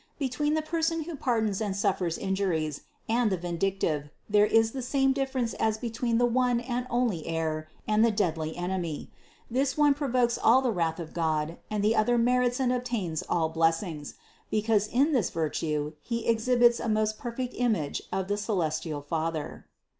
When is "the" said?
0.55-0.63, 3.31-3.37, 4.71-4.81, 6.17-6.25, 8.03-8.09, 10.63-10.71, 11.83-11.95, 18.27-18.37